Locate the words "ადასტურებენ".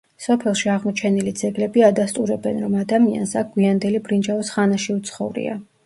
1.89-2.59